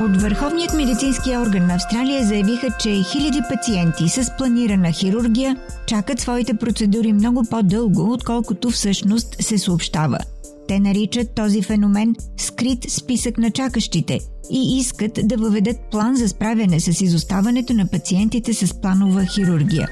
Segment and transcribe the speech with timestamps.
[0.00, 6.54] От Върховният медицински орган на Австралия заявиха, че хиляди пациенти с планирана хирургия чакат своите
[6.54, 10.18] процедури много по-дълго, отколкото всъщност се съобщава.
[10.68, 16.80] Те наричат този феномен скрит списък на чакащите и искат да въведат план за справяне
[16.80, 19.88] с изоставането на пациентите с планова хирургия.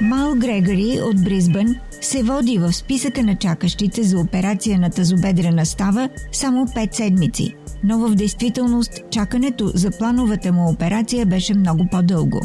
[0.00, 1.76] Мал Грегори от Бризбън
[2.08, 7.98] се води в списъка на чакащите за операция на тазобедрена става само 5 седмици, но
[7.98, 12.40] в действителност чакането за плановата му операция беше много по-дълго.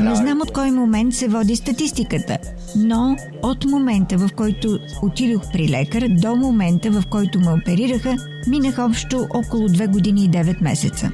[0.00, 2.38] Не знам от кой момент се води статистиката,
[2.76, 8.78] но от момента в който отидох при лекар до момента в който ме оперираха, минах
[8.78, 11.10] общо около 2 години и 9 месеца.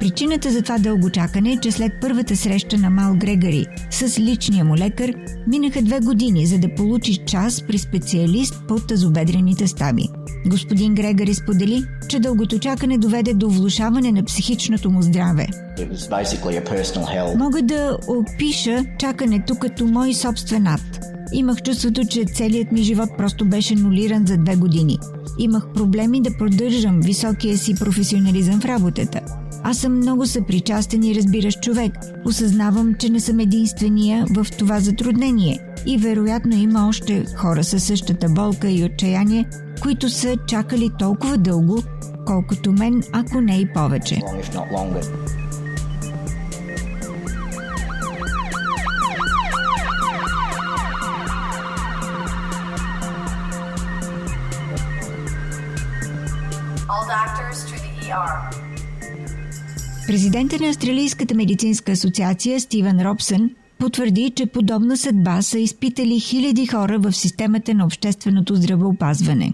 [0.00, 4.64] Причината за това дълго чакане е, че след първата среща на Мал Грегори с личния
[4.64, 5.12] му лекар
[5.46, 10.08] минаха две години, за да получи час при специалист по тазобедрените стави.
[10.46, 15.46] Господин Грегори сподели, че дългото чакане доведе до влушаване на психичното му здраве.
[17.36, 21.00] Мога да опиша чакането като мой собствен ад.
[21.32, 24.98] Имах чувството, че целият ми живот просто беше нулиран за две години.
[25.38, 29.20] Имах проблеми да продържам високия си професионализъм в работата.
[29.62, 31.92] Аз съм много съпричастен и разбиращ човек.
[32.24, 35.60] Осъзнавам, че не съм единствения в това затруднение.
[35.86, 39.48] И вероятно има още хора със същата болка и отчаяние,
[39.82, 41.82] които са чакали толкова дълго,
[42.26, 44.20] колкото мен, ако не и повече.
[56.94, 58.58] All doctors to the ER.
[60.08, 66.98] Президентът на Австралийската медицинска асоциация Стивен Робсън потвърди, че подобна съдба са изпитали хиляди хора
[66.98, 69.52] в системата на общественото здравеопазване.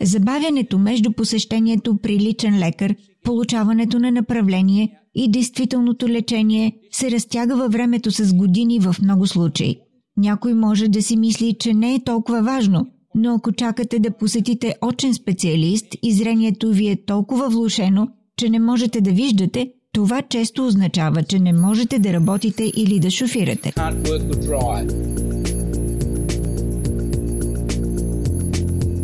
[0.00, 2.94] Забавянето между посещението при личен лекар,
[3.24, 9.76] получаването на направление и действителното лечение се разтяга във времето с години в много случаи.
[10.16, 14.74] Някой може да си мисли, че не е толкова важно, но ако чакате да посетите
[14.82, 20.66] очен специалист и зрението ви е толкова влушено, че не можете да виждате, това често
[20.66, 23.72] означава, че не можете да работите или да шофирате.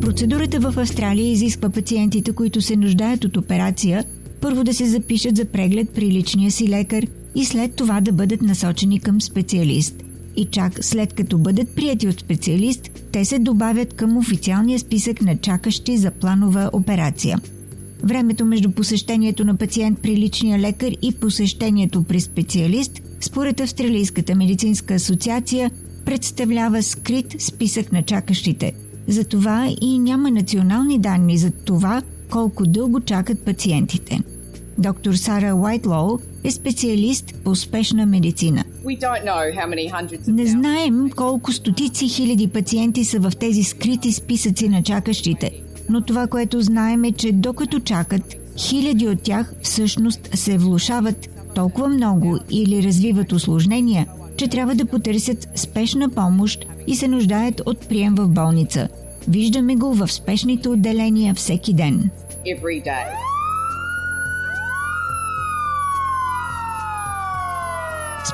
[0.00, 4.04] Процедурата в Австралия изисква пациентите, които се нуждаят от операция,
[4.40, 8.42] първо да се запишат за преглед при личния си лекар и след това да бъдат
[8.42, 9.94] насочени към специалист.
[10.36, 15.36] И чак след като бъдат прияти от специалист, те се добавят към официалния списък на
[15.36, 17.40] чакащи за планова операция–
[18.02, 24.94] Времето между посещението на пациент при личния лекар и посещението при специалист, според Австралийската медицинска
[24.94, 25.70] асоциация,
[26.04, 28.72] представлява скрит списък на чакащите.
[29.08, 34.20] Затова и няма национални данни за това колко дълго чакат пациентите.
[34.78, 38.64] Доктор Сара Уайтлоу е специалист по спешна медицина.
[40.28, 45.52] Не знаем колко стотици хиляди пациенти са в тези скрити списъци на чакащите–
[45.88, 51.88] но това, което знаем е, че докато чакат, хиляди от тях всъщност се влушават толкова
[51.88, 54.06] много или развиват осложнения,
[54.36, 58.88] че трябва да потърсят спешна помощ и се нуждаят от прием в болница.
[59.28, 62.10] Виждаме го в спешните отделения всеки ден.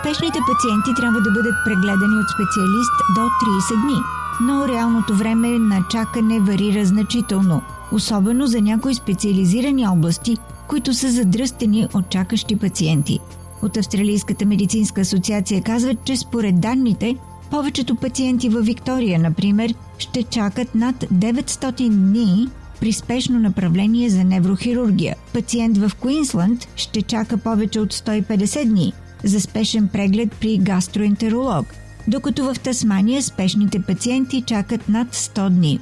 [0.01, 4.01] Спешните пациенти трябва да бъдат прегледани от специалист до 30 дни–
[4.41, 10.37] но реалното време на чакане варира значително, особено за някои специализирани области,
[10.69, 13.19] които са задръстени от чакащи пациенти.
[13.63, 17.17] От Австралийската медицинска асоциация казват, че според данните,
[17.51, 22.49] повечето пациенти във Виктория, например, ще чакат над 900 дни
[22.81, 25.17] при спешно направление за неврохирургия.
[25.33, 28.93] Пациент в Куинсланд ще чака повече от 150 дни
[29.25, 31.67] за спешен преглед при гастроентеролог–
[32.09, 35.81] докато в Тасмания спешните пациенти чакат над 100 дни.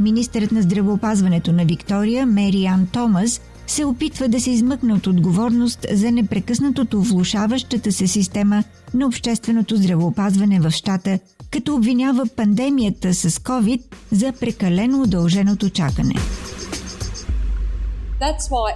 [0.00, 5.86] Министърът на здравеопазването на Виктория, Мери Ан Томас, се опитва да се измъкне от отговорност
[5.92, 8.64] за непрекъснатото влушаващата се система
[8.94, 11.18] на общественото здравеопазване в щата,
[11.50, 13.82] като обвинява пандемията с COVID
[14.12, 16.14] за прекалено удълженото чакане.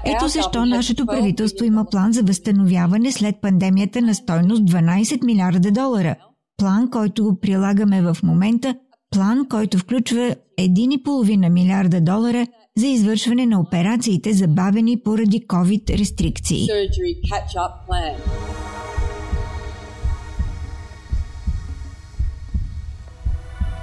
[0.05, 6.15] Ето защо нашето правителство има план за възстановяване след пандемията на стойност 12 милиарда долара.
[6.61, 8.75] План, който го прилагаме в момента,
[9.11, 12.47] план, който включва 1,5 милиарда долара
[12.77, 16.67] за извършване на операциите, забавени поради COVID рестрикции.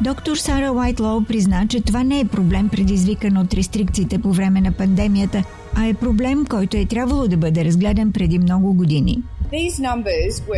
[0.01, 4.71] Доктор Сара Уайтлоу призна, че това не е проблем предизвикан от рестрикциите по време на
[4.71, 5.43] пандемията,
[5.75, 9.23] а е проблем, който е трябвало да бъде разгледан преди много години.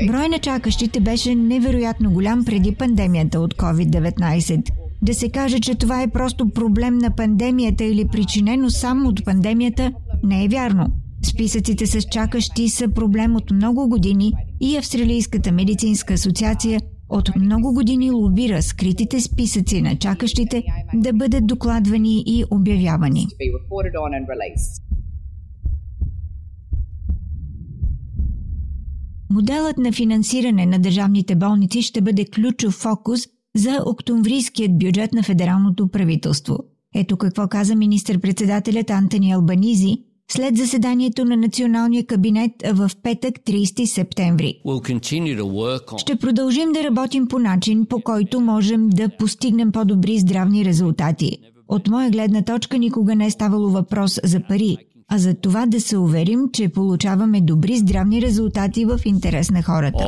[0.08, 4.70] Брой на чакащите беше невероятно голям преди пандемията от COVID-19.
[5.02, 9.94] Да се каже, че това е просто проблем на пандемията или причинено само от пандемията,
[10.24, 10.88] не е вярно.
[11.22, 18.12] Списъците с чакащи са проблем от много години и Австралийската медицинска асоциация от много години
[18.12, 20.64] лобира скритите списъци на чакащите
[20.94, 23.28] да бъдат докладвани и обявявани.
[29.40, 33.22] Моделът на финансиране на държавните болници ще бъде ключов фокус
[33.56, 36.58] за октомврийският бюджет на федералното правителство.
[36.96, 39.98] Ето какво каза министр-председателят Антони Албанизи
[40.32, 44.62] след заседанието на националния кабинет в петък 30 септември.
[45.98, 51.38] Ще продължим да работим по начин, по който можем да постигнем по-добри здравни резултати.
[51.68, 54.78] От моя гледна точка никога не е ставало въпрос за пари,
[55.10, 60.04] а за това да се уверим, че получаваме добри здравни резултати в интерес на хората.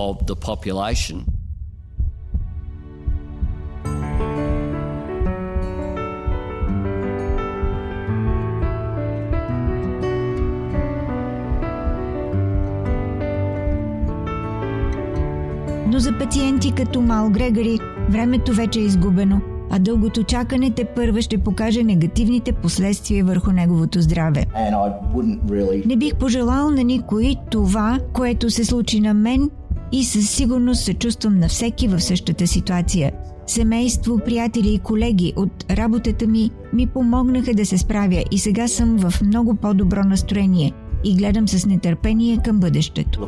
[15.87, 21.21] Но за пациенти като Мал Грегори времето вече е изгубено, а дългото чакане те първа
[21.21, 24.45] ще покаже негативните последствия върху неговото здраве.
[24.55, 25.85] Really...
[25.85, 29.49] Не бих пожелал на никой това, което се случи на мен
[29.91, 33.11] и със сигурност се чувствам на всеки в същата ситуация.
[33.47, 38.97] Семейство, приятели и колеги от работата ми ми помогнаха да се справя и сега съм
[38.97, 40.71] в много по-добро настроение
[41.03, 43.27] и гледам с нетърпение към бъдещето.